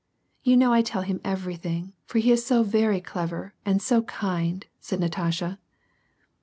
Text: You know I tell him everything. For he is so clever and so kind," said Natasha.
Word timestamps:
You 0.41 0.57
know 0.57 0.73
I 0.73 0.81
tell 0.81 1.03
him 1.03 1.21
everything. 1.23 1.93
For 2.05 2.17
he 2.17 2.31
is 2.31 2.43
so 2.43 2.63
clever 3.05 3.53
and 3.67 3.79
so 3.83 4.01
kind," 4.01 4.65
said 4.79 4.99
Natasha. 4.99 5.59